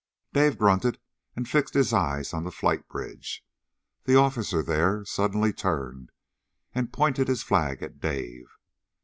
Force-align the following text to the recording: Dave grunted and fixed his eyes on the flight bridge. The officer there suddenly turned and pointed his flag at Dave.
Dave 0.33 0.57
grunted 0.57 0.99
and 1.35 1.47
fixed 1.47 1.75
his 1.75 1.93
eyes 1.93 2.33
on 2.33 2.43
the 2.43 2.49
flight 2.51 2.87
bridge. 2.87 3.45
The 4.05 4.15
officer 4.15 4.63
there 4.63 5.05
suddenly 5.05 5.53
turned 5.53 6.11
and 6.73 6.91
pointed 6.91 7.27
his 7.27 7.43
flag 7.43 7.83
at 7.83 7.99
Dave. 7.99 8.51